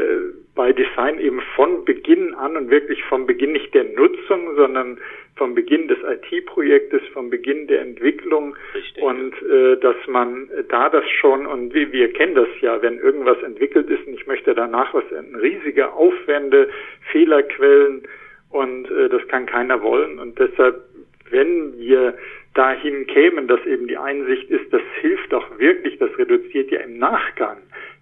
[0.56, 4.98] bei Design eben von Beginn an und wirklich vom Beginn nicht der Nutzung, sondern
[5.36, 9.04] vom Beginn des IT-Projektes, vom Beginn der Entwicklung Richtig.
[9.04, 13.42] und äh, dass man da das schon und wir, wir kennen das ja, wenn irgendwas
[13.44, 15.04] entwickelt ist und ich möchte danach was
[15.40, 16.70] riesige Aufwände,
[17.12, 18.08] Fehlerquellen
[18.50, 20.20] und äh, das kann keiner wollen.
[20.20, 20.82] Und deshalb,
[21.30, 22.18] wenn wir
[22.54, 26.98] dahin kämen, dass eben die Einsicht ist, das hilft auch wirklich, das reduziert ja im
[26.98, 27.58] Nachgang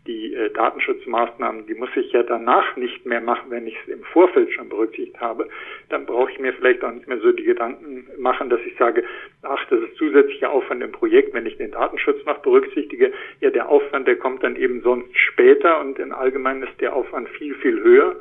[0.08, 4.04] die äh, Datenschutzmaßnahmen, die muss ich ja danach nicht mehr machen, wenn ich es im
[4.04, 5.50] Vorfeld schon berücksichtigt habe,
[5.90, 9.04] dann brauche ich mir vielleicht auch nicht mehr so die Gedanken machen, dass ich sage,
[9.42, 13.12] ach, das ist zusätzlicher Aufwand im Projekt, wenn ich den Datenschutz noch berücksichtige.
[13.42, 17.28] Ja, der Aufwand, der kommt dann eben sonst später und in allgemein ist der Aufwand
[17.30, 18.16] viel, viel höher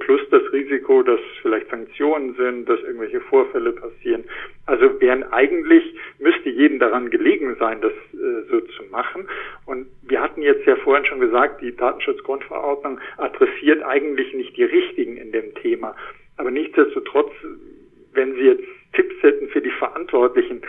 [0.00, 4.24] plus das Risiko, dass vielleicht Sanktionen sind, dass irgendwelche Vorfälle passieren.
[4.66, 5.84] Also wären eigentlich,
[6.18, 9.26] müsste jedem daran gelegen sein, das äh, so zu machen.
[9.66, 15.16] Und wir hatten jetzt ja vorhin schon gesagt, die Datenschutzgrundverordnung adressiert eigentlich nicht die Richtigen
[15.16, 15.96] in dem Thema.
[16.36, 17.32] Aber nichtsdestotrotz,
[18.12, 20.62] wenn Sie jetzt Tipps hätten für die Verantwortlichen,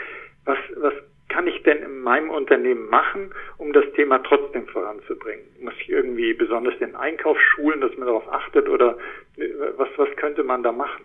[0.46, 0.94] was, was
[1.34, 5.44] kann ich denn in meinem Unternehmen machen, um das Thema trotzdem voranzubringen?
[5.62, 8.98] Muss ich irgendwie besonders den Einkauf schulen, dass man darauf achtet oder
[9.38, 9.48] äh,
[9.78, 11.04] was, was könnte man da machen?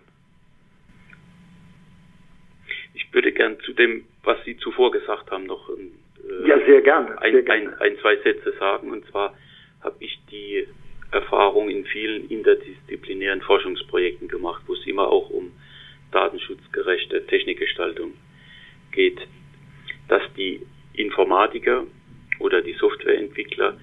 [2.95, 7.21] Ich würde gern zu dem, was Sie zuvor gesagt haben, noch äh, ja, sehr gerne,
[7.23, 7.81] ein, sehr gerne.
[7.81, 8.91] Ein, ein, zwei Sätze sagen.
[8.91, 9.35] Und zwar
[9.83, 10.67] habe ich die
[11.11, 15.53] Erfahrung in vielen interdisziplinären Forschungsprojekten gemacht, wo es immer auch um
[16.13, 18.13] datenschutzgerechte Technikgestaltung
[18.93, 19.21] geht
[20.09, 20.61] dass die
[20.95, 21.87] Informatiker
[22.41, 23.79] oder die Softwareentwickler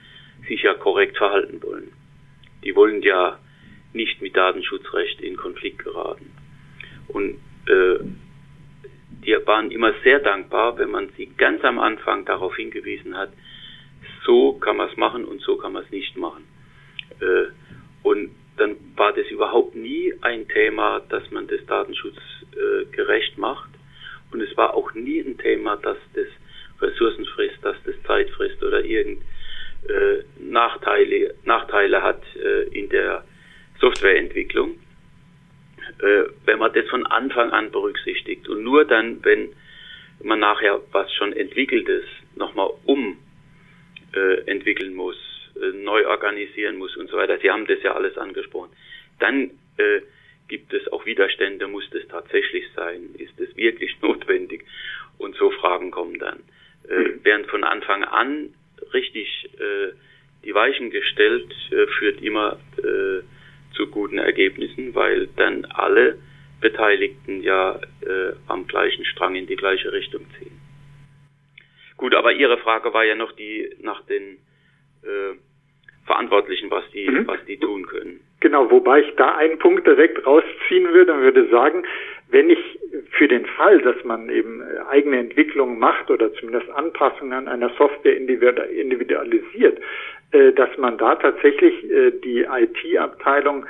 [0.47, 1.91] sich ja korrekt verhalten wollen.
[2.63, 3.39] Die wollen ja
[3.96, 6.32] nicht mit Datenschutzrecht in Konflikt geraten.
[7.08, 8.00] Und äh,
[9.26, 13.32] die waren immer sehr dankbar, wenn man sie ganz am Anfang darauf hingewiesen hat,
[14.26, 16.44] so kann man es machen und so kann man es nicht machen.
[17.20, 17.48] Äh,
[18.04, 22.18] und dann war das überhaupt nie ein Thema, dass man das Datenschutz
[22.56, 23.70] äh, macht,
[24.32, 26.28] und es war auch nie ein Thema, dass das
[26.82, 29.22] Ressourcen frisst, dass das Zeit frisst oder irgend
[29.88, 33.24] äh, Nachteile, Nachteile hat äh, in der
[33.80, 34.80] Softwareentwicklung.
[36.02, 39.50] Äh, wenn man das von Anfang an berücksichtigt und nur dann, wenn
[40.24, 42.04] man nachher was schon entwickeltes
[42.36, 43.18] nochmal um
[44.14, 45.18] äh, entwickeln muss,
[45.62, 47.38] äh, neu organisieren muss und so weiter.
[47.40, 48.72] Sie haben das ja alles angesprochen.
[49.20, 50.02] Dann äh,
[50.48, 51.68] Gibt es auch Widerstände?
[51.68, 53.10] Muss das tatsächlich sein?
[53.18, 54.66] Ist es wirklich notwendig?
[55.18, 56.40] Und so Fragen kommen dann.
[56.88, 58.54] Äh, während von Anfang an
[58.94, 59.94] richtig äh,
[60.44, 63.24] die Weichen gestellt, äh, führt immer äh,
[63.76, 66.18] zu guten Ergebnissen, weil dann alle
[66.62, 70.60] Beteiligten ja äh, am gleichen Strang in die gleiche Richtung ziehen.
[71.98, 74.38] Gut, aber Ihre Frage war ja noch die nach den
[75.04, 75.36] äh,
[76.06, 77.28] Verantwortlichen, was die, mhm.
[77.28, 78.20] was die tun können.
[78.40, 81.84] Genau, wobei ich da einen Punkt direkt rausziehen würde und würde sagen,
[82.30, 82.60] wenn ich
[83.12, 87.70] für den Fall, dass man eben äh, eigene Entwicklungen macht oder zumindest Anpassungen an einer
[87.78, 89.80] Software individualisiert,
[90.56, 93.65] dass man da tatsächlich äh, die IT-Abteilung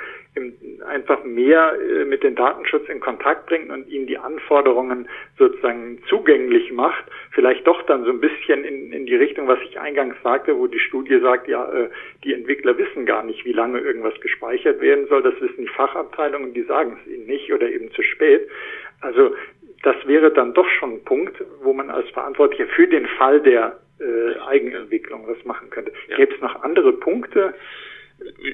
[0.86, 6.72] einfach mehr äh, mit dem Datenschutz in Kontakt bringt und ihnen die Anforderungen sozusagen zugänglich
[6.72, 10.58] macht, vielleicht doch dann so ein bisschen in, in die Richtung, was ich eingangs sagte,
[10.58, 11.88] wo die Studie sagt, ja, äh,
[12.24, 16.52] die Entwickler wissen gar nicht, wie lange irgendwas gespeichert werden soll, das wissen die Fachabteilungen,
[16.52, 18.48] die sagen es ihnen nicht oder eben zu spät.
[19.00, 19.34] Also
[19.82, 23.78] das wäre dann doch schon ein Punkt, wo man als Verantwortlicher für den Fall der
[23.98, 25.92] äh, Eigenentwicklung was machen könnte.
[26.08, 26.16] Ja.
[26.16, 27.54] Gäbe es noch andere Punkte?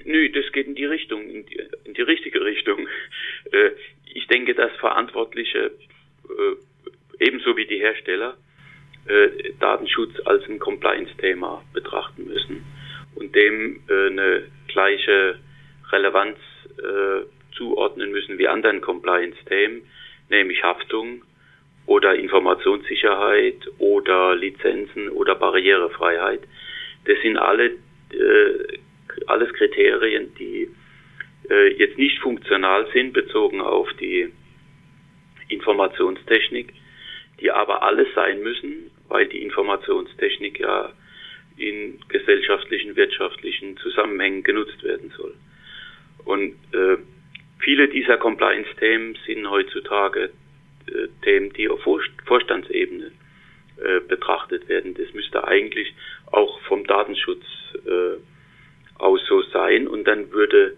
[0.05, 2.89] Nö, das geht in die Richtung, in die, in die richtige Richtung.
[3.53, 3.71] Äh,
[4.13, 5.73] ich denke, dass Verantwortliche
[6.29, 8.37] äh, ebenso wie die Hersteller
[9.07, 12.65] äh, Datenschutz als ein Compliance-Thema betrachten müssen
[13.15, 15.39] und dem eine gleiche
[15.91, 16.39] Relevanz
[17.53, 19.83] zuordnen müssen wie anderen Compliance-Themen,
[20.31, 21.23] nämlich Haftung
[21.87, 26.41] oder Informationssicherheit oder Lizenzen oder Barrierefreiheit.
[27.05, 27.73] Das sind alle
[29.27, 30.69] alles Kriterien, die
[31.51, 34.33] äh, jetzt nicht funktional sind, bezogen auf die
[35.49, 36.73] Informationstechnik,
[37.41, 40.93] die aber alles sein müssen, weil die Informationstechnik ja
[41.57, 45.35] in gesellschaftlichen, wirtschaftlichen Zusammenhängen genutzt werden soll.
[46.25, 46.97] Und äh,
[47.59, 50.31] viele dieser Compliance-Themen sind heutzutage
[50.95, 51.81] äh, Themen, die auf
[52.27, 53.13] Vorstandsebene
[53.79, 54.95] äh, betrachtet werden.
[54.95, 55.95] Das müsste eigentlich
[56.31, 57.45] auch vom Datenschutz
[57.87, 58.19] äh,
[58.99, 60.77] aus so sein und dann würde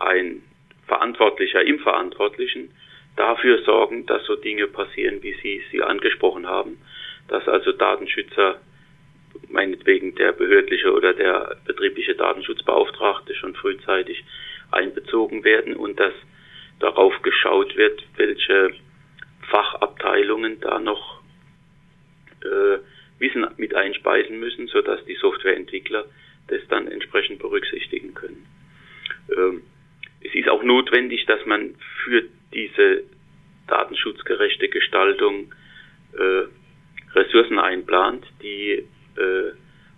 [0.00, 0.42] ein
[0.88, 2.70] Verantwortlicher im Verantwortlichen
[3.16, 6.78] dafür sorgen, dass so Dinge passieren, wie Sie sie angesprochen haben,
[7.28, 8.60] dass also Datenschützer
[9.48, 14.24] meinetwegen der behördliche oder der betriebliche Datenschutzbeauftragte schon frühzeitig
[14.70, 16.14] einbezogen werden und dass
[16.80, 18.72] darauf geschaut wird, welche
[19.52, 21.20] Fachabteilungen da noch
[22.42, 22.78] äh,
[23.18, 26.06] Wissen mit einspeisen müssen, sodass die Softwareentwickler
[26.48, 28.46] das dann entsprechend berücksichtigen können.
[29.36, 29.62] Ähm,
[30.24, 33.04] es ist auch notwendig, dass man für diese
[33.68, 35.52] datenschutzgerechte Gestaltung
[36.14, 36.44] äh,
[37.14, 38.84] Ressourcen einplant, die
[39.16, 39.52] äh,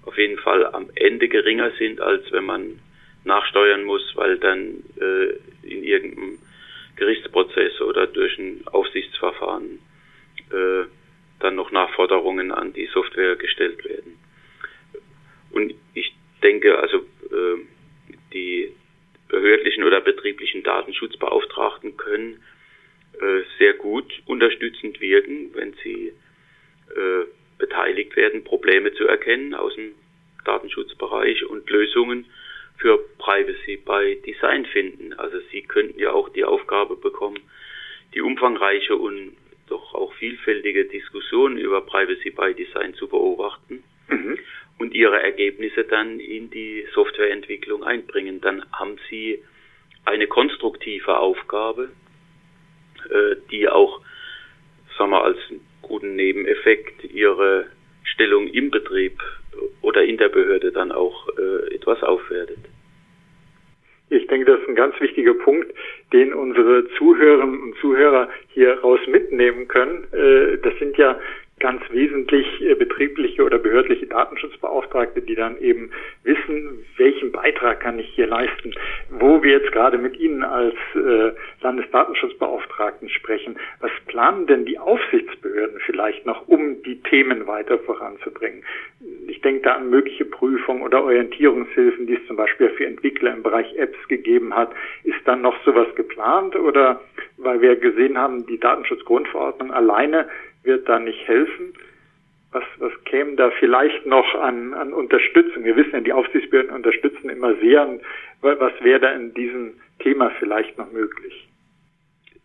[0.05, 2.81] auf jeden Fall am Ende geringer sind, als wenn man
[3.25, 6.39] nachsteuern muss, weil dann äh, in irgendeinem
[6.97, 9.79] Gerichtsprozess oder durch ein Aufsichtsverfahren
[10.51, 10.85] äh,
[11.41, 14.19] dann noch Nachforderungen an die Software gestellt werden.
[15.51, 17.61] Und ich denke, also äh,
[18.33, 18.73] die
[19.29, 22.41] behördlichen oder betrieblichen Datenschutzbeauftragten können
[23.21, 26.13] äh, sehr gut unterstützend wirken, wenn sie
[26.95, 27.27] äh,
[27.59, 29.95] beteiligt werden, Probleme zu erkennen aus dem
[30.45, 32.27] Datenschutzbereich und Lösungen
[32.85, 35.15] für Privacy by Design finden.
[35.15, 37.41] Also Sie könnten ja auch die Aufgabe bekommen,
[38.13, 39.35] die umfangreiche und
[39.69, 44.39] doch auch vielfältige Diskussion über Privacy by Design zu beobachten mhm.
[44.79, 48.43] und ihre Ergebnisse dann in die Softwareentwicklung einbringen.
[48.43, 49.43] Dann haben Sie
[50.05, 51.89] eine konstruktive Aufgabe,
[53.09, 54.03] äh, die auch,
[54.99, 55.39] sagen wir, als
[55.81, 57.65] guten Nebeneffekt ihre
[58.03, 59.23] Stellung im Betrieb
[59.81, 62.59] oder in der Behörde dann auch äh, etwas aufwertet.
[64.15, 65.73] Ich denke, das ist ein ganz wichtiger Punkt,
[66.13, 70.05] den unsere Zuhörerinnen und Zuhörer hier raus mitnehmen können.
[70.13, 71.19] Äh, das sind ja
[71.65, 75.91] ganz wesentlich äh, betriebliche oder behördliche Datenschutzbeauftragte, die dann eben
[76.23, 78.75] wissen, welchen Beitrag kann ich hier leisten.
[79.09, 85.81] Wo wir jetzt gerade mit Ihnen als äh, Landesdatenschutzbeauftragten sprechen, was planen denn die Aufsichtsbehörden
[85.87, 88.63] vielleicht noch, um die Themen weiter voranzubringen?
[89.27, 93.43] Ich denke da an mögliche Prüfungen oder Orientierungshilfen, die es zum Beispiel für Entwickler im
[93.43, 94.71] Bereich Apps gegeben hat.
[95.05, 97.01] Ist dann noch sowas geplant oder
[97.39, 100.29] weil wir gesehen haben, die Datenschutzgrundverordnung alleine
[100.65, 101.75] wird da nicht helfen.
[102.53, 105.65] Was, was käme da vielleicht noch an, an Unterstützung?
[105.65, 107.99] Wir wissen ja, die Aufsichtsbehörden unterstützen immer sehr.
[108.41, 111.49] Was wäre da in diesem Thema vielleicht noch möglich?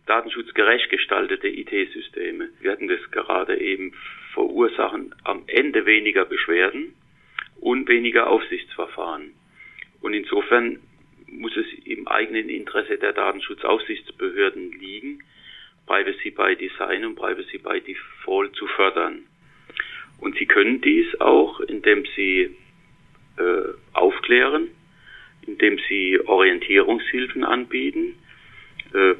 [0.06, 3.92] Datenschutzgerecht gestaltete IT-Systeme, wir hatten das gerade eben,
[4.34, 6.94] verursachen am Ende weniger Beschwerden
[7.60, 9.32] und weniger Aufsichtsverfahren.
[10.00, 10.80] Und insofern
[11.28, 15.22] muss es im eigenen Interesse der Datenschutzaufsichtsbehörden liegen,
[15.90, 19.24] Privacy by Design und Privacy by Default zu fördern.
[20.20, 22.56] Und sie können dies auch, indem sie
[23.36, 24.68] äh, aufklären,
[25.48, 28.14] indem sie Orientierungshilfen anbieten.
[28.94, 29.16] Äh,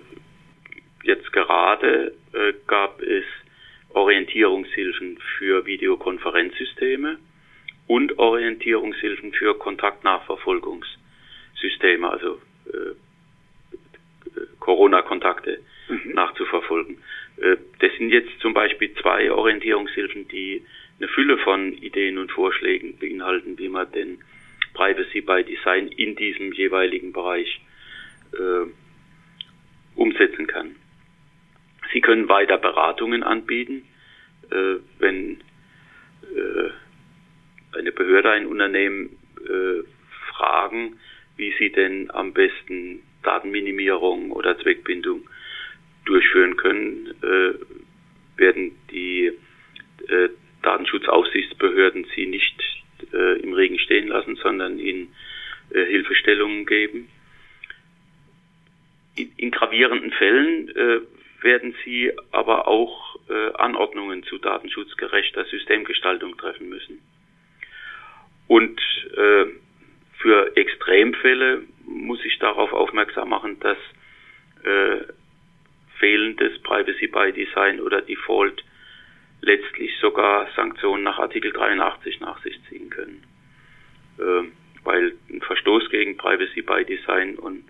[1.03, 3.25] jetzt gerade äh, gab es
[3.89, 7.19] Orientierungshilfen für Videokonferenzsysteme
[7.89, 12.95] und Orientierungshilfen für Kontaktnachverfolgungssysteme, also äh,
[14.61, 15.59] Corona-Kontakte
[15.91, 16.13] mhm.
[16.13, 16.99] nachzuverfolgen.
[17.37, 20.63] Äh, das sind jetzt zum Beispiel zwei Orientierungshilfen, die
[20.99, 24.19] eine Fülle von Ideen und Vorschlägen beinhalten, wie man den
[24.75, 27.61] Privacy by Design in diesem jeweiligen Bereich
[28.33, 28.67] äh,
[29.95, 30.77] umsetzen kann.
[31.93, 33.83] Sie können weiter Beratungen anbieten,
[34.51, 35.41] äh, wenn
[36.23, 39.83] äh, eine Behörde, ein Unternehmen äh,
[40.29, 40.99] fragen,
[41.37, 45.29] wie sie denn am besten Datenminimierung oder Zweckbindung
[46.11, 49.33] durchführen können, äh, werden die
[50.09, 50.29] äh,
[50.63, 52.61] Datenschutzaufsichtsbehörden sie nicht
[53.13, 55.15] äh, im Regen stehen lassen, sondern ihnen
[55.73, 57.09] Hilfestellungen geben.
[59.15, 60.75] In, in gravierenden Fällen
[61.43, 63.21] werden sie aber auch
[63.55, 66.99] Anordnungen zu datenschutzgerechter Systemgestaltung treffen müssen.
[68.49, 68.81] Und
[69.17, 69.47] äh,
[70.19, 73.79] für Extremfälle muss ich darauf aufmerksam machen, dass
[74.65, 75.05] äh,
[76.01, 78.65] fehlendes Privacy by Design oder Default
[79.43, 83.23] letztlich sogar Sanktionen nach Artikel 83 nach sich ziehen können.
[84.19, 84.49] Äh,
[84.83, 87.65] weil ein Verstoß gegen Privacy by Design und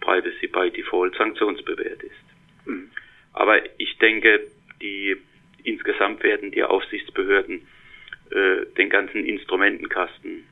[0.00, 2.66] Privacy by Default sanktionsbewehrt ist.
[2.66, 2.90] Mhm.
[3.32, 4.40] Aber ich denke,
[4.82, 5.16] die
[5.62, 7.66] insgesamt werden die Aufsichtsbehörden
[8.30, 10.44] äh, den ganzen Instrumentenkasten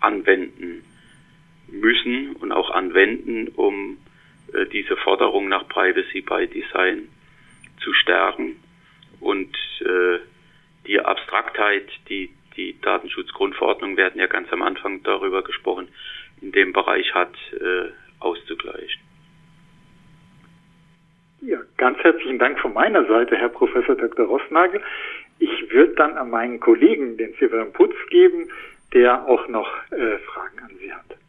[0.00, 0.82] anwenden
[1.68, 3.98] müssen und auch anwenden, um
[4.72, 7.08] diese Forderung nach Privacy by Design
[7.80, 8.56] zu stärken
[9.20, 10.18] und äh,
[10.86, 15.88] die Abstraktheit, die die Datenschutzgrundverordnung, hatten ja ganz am Anfang darüber gesprochen,
[16.40, 19.00] in dem Bereich hat, äh, auszugleichen.
[21.42, 24.26] Ja, ganz herzlichen Dank von meiner Seite, Herr Professor Dr.
[24.26, 24.82] Rossnagel.
[25.38, 28.50] Ich wird dann an meinen Kollegen, den Severin Putz, geben,
[28.92, 31.19] der auch noch äh, Fragen an Sie hat.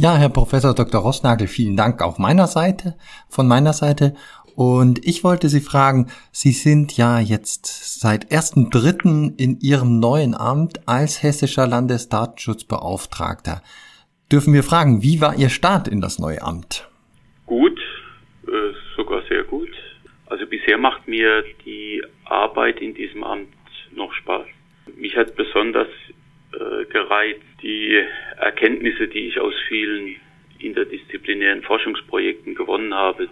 [0.00, 1.00] Ja, Herr Professor Dr.
[1.00, 2.94] Rossnagel, vielen Dank auch meiner Seite,
[3.28, 4.14] von meiner Seite.
[4.54, 9.36] Und ich wollte Sie fragen, Sie sind ja jetzt seit 1.3.
[9.36, 13.60] in Ihrem neuen Amt als hessischer Landesdatenschutzbeauftragter.
[14.30, 16.88] Dürfen wir fragen, wie war Ihr Start in das neue Amt?
[17.46, 17.80] Gut,
[18.46, 18.50] äh,
[18.94, 19.72] sogar sehr gut.
[20.26, 23.48] Also bisher macht mir die Arbeit in diesem Amt
[23.96, 24.46] noch Spaß.
[24.96, 25.88] Mich hat besonders
[26.52, 28.02] äh, gereizt die
[28.36, 30.16] Erkenntnisse, die ich aus vielen
[30.58, 33.28] interdisziplinären Forschungsprojekten gewonnen habe,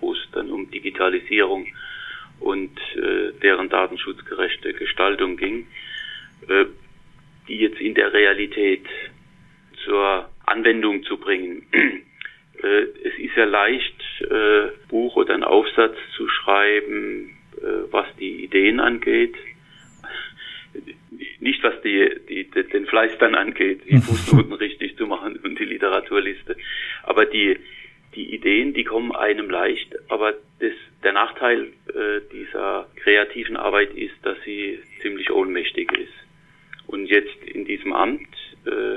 [0.00, 1.66] wo es dann um Digitalisierung
[2.40, 5.66] und äh, deren datenschutzgerechte Gestaltung ging,
[6.48, 6.66] äh,
[7.48, 8.84] die jetzt in der Realität
[9.84, 11.66] zur Anwendung zu bringen.
[11.72, 18.44] äh, es ist ja leicht, äh, Buch oder einen Aufsatz zu schreiben, äh, was die
[18.44, 19.34] Ideen angeht,
[21.40, 25.64] nicht was die, die, den Fleiß dann angeht, die Fußnoten richtig zu machen und die
[25.64, 26.56] Literaturliste.
[27.02, 27.58] Aber die,
[28.14, 30.72] die Ideen, die kommen einem leicht, aber das,
[31.02, 36.12] der Nachteil äh, dieser kreativen Arbeit ist, dass sie ziemlich ohnmächtig ist.
[36.86, 38.28] Und jetzt in diesem Amt
[38.64, 38.96] äh,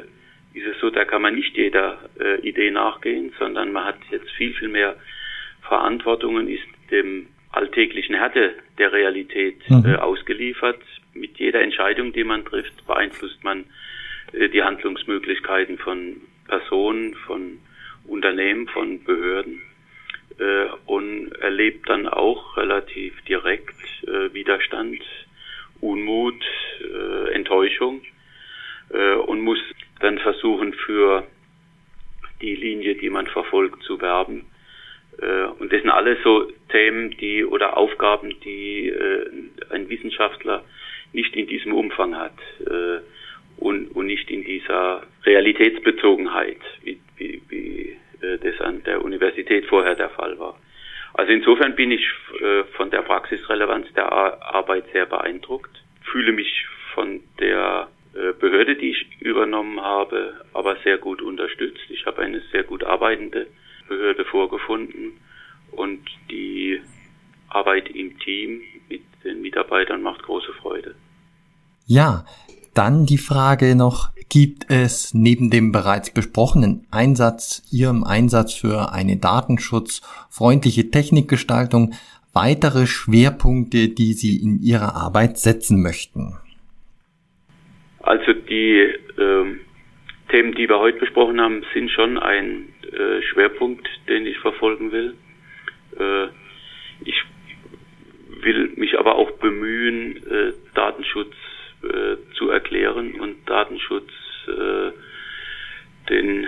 [0.57, 4.29] ist es so, da kann man nicht jeder äh, Idee nachgehen, sondern man hat jetzt
[4.31, 4.95] viel, viel mehr
[5.61, 9.85] Verantwortungen, ist dem alltäglichen Härte der Realität mhm.
[9.85, 10.81] äh, ausgeliefert.
[11.19, 13.65] Mit jeder Entscheidung, die man trifft, beeinflusst man
[14.31, 17.59] äh, die Handlungsmöglichkeiten von Personen, von
[18.05, 19.61] Unternehmen, von Behörden
[20.39, 23.75] äh, und erlebt dann auch relativ direkt
[24.07, 25.01] äh, Widerstand,
[25.81, 26.43] Unmut,
[27.31, 28.01] Enttäuschung
[29.27, 29.59] und muss
[30.01, 31.25] dann versuchen, für
[32.41, 34.45] die Linie, die man verfolgt, zu werben.
[35.59, 38.93] Und das sind alles so Themen, die oder Aufgaben, die
[39.69, 40.65] ein Wissenschaftler
[41.13, 42.99] nicht in diesem Umfang hat äh,
[43.57, 50.09] und, und nicht in dieser Realitätsbezogenheit, wie, wie, wie das an der Universität vorher der
[50.09, 50.59] Fall war.
[51.13, 52.05] Also insofern bin ich
[52.73, 55.71] von der Praxisrelevanz der Arbeit sehr beeindruckt,
[56.03, 61.89] fühle mich von der Behörde, die ich übernommen habe, aber sehr gut unterstützt.
[61.89, 63.47] Ich habe eine sehr gut arbeitende
[63.87, 65.13] Behörde vorgefunden
[65.71, 66.81] und die
[67.49, 68.61] Arbeit im Team
[69.23, 70.95] den Mitarbeitern macht große Freude.
[71.85, 72.25] Ja,
[72.73, 79.17] dann die Frage noch, gibt es neben dem bereits besprochenen Einsatz, Ihrem Einsatz für eine
[79.17, 81.93] datenschutzfreundliche Technikgestaltung
[82.33, 86.37] weitere Schwerpunkte, die Sie in Ihrer Arbeit setzen möchten?
[88.01, 89.59] Also die ähm,
[90.29, 95.15] Themen, die wir heute besprochen haben, sind schon ein äh, Schwerpunkt, den ich verfolgen will.
[95.97, 96.27] Äh,
[97.03, 97.15] ich
[98.43, 101.33] will mich aber auch bemühen, äh, Datenschutz
[101.83, 104.09] äh, zu erklären und Datenschutz
[104.47, 104.91] äh,
[106.09, 106.47] den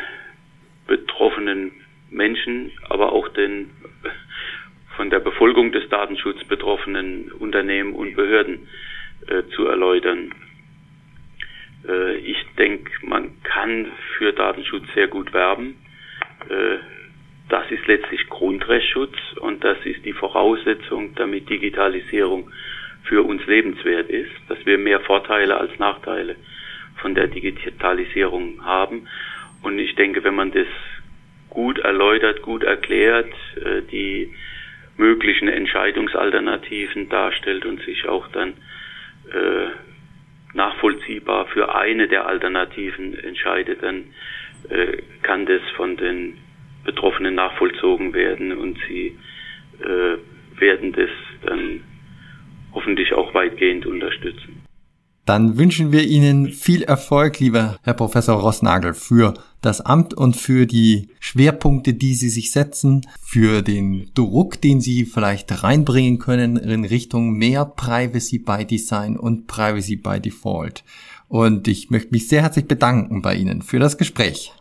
[0.87, 1.71] betroffenen
[2.09, 3.69] Menschen, aber auch den
[4.95, 8.67] von der Befolgung des Datenschutzes betroffenen Unternehmen und Behörden
[9.27, 10.33] äh, zu erläutern.
[11.87, 15.77] Äh, ich denke, man kann für Datenschutz sehr gut werben.
[16.49, 16.77] Äh,
[17.51, 22.49] das ist letztlich Grundrechtsschutz und das ist die Voraussetzung, damit Digitalisierung
[23.03, 26.37] für uns lebenswert ist, dass wir mehr Vorteile als Nachteile
[26.95, 29.07] von der Digitalisierung haben.
[29.63, 30.67] Und ich denke, wenn man das
[31.49, 34.33] gut erläutert, gut erklärt, äh, die
[34.95, 38.53] möglichen Entscheidungsalternativen darstellt und sich auch dann
[39.33, 39.67] äh,
[40.53, 44.05] nachvollziehbar für eine der Alternativen entscheidet, dann
[44.69, 46.37] äh, kann das von den
[46.83, 49.17] Betroffenen nachvollzogen werden und sie
[49.79, 51.09] äh, werden das
[51.45, 51.81] dann
[52.73, 54.61] hoffentlich auch weitgehend unterstützen.
[55.25, 60.65] Dann wünschen wir Ihnen viel Erfolg, lieber Herr Professor Rossnagel, für das Amt und für
[60.65, 66.85] die Schwerpunkte, die Sie sich setzen, für den Druck, den Sie vielleicht reinbringen können in
[66.85, 70.83] Richtung mehr Privacy by Design und Privacy by Default.
[71.27, 74.51] Und ich möchte mich sehr herzlich bedanken bei Ihnen für das Gespräch.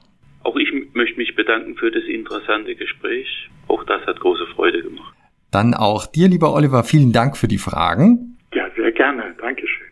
[0.42, 0.70] Auch ich
[1.00, 3.48] möchte mich bedanken für das interessante Gespräch.
[3.68, 5.14] Auch das hat große Freude gemacht.
[5.50, 8.36] Dann auch dir, lieber Oliver, vielen Dank für die Fragen.
[8.52, 9.34] Ja, sehr gerne.
[9.40, 9.86] Dankeschön.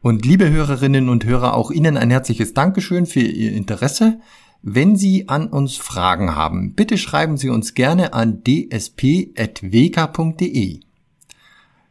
[0.00, 4.18] Und liebe Hörerinnen und Hörer, auch Ihnen ein herzliches Dankeschön für Ihr Interesse.
[4.62, 9.30] Wenn Sie an uns Fragen haben, bitte schreiben Sie uns gerne an dsp.wk.de.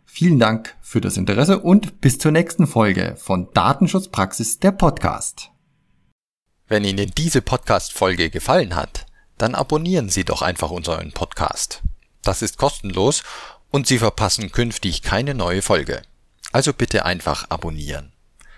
[0.06, 5.52] Vielen Dank für das Interesse und bis zur nächsten Folge von Datenschutzpraxis der Podcast.
[6.70, 9.08] Wenn Ihnen diese Podcast-Folge gefallen hat,
[9.40, 11.82] dann abonnieren Sie doch einfach unseren Podcast.
[12.22, 13.24] Das ist kostenlos
[13.72, 16.04] und Sie verpassen künftig keine neue Folge.
[16.52, 18.14] Also bitte einfach abonnieren.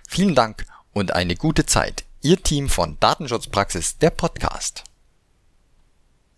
[0.10, 2.04] Vielen Dank und eine gute Zeit.
[2.22, 4.84] Ihr Team von Datenschutzpraxis, der Podcast.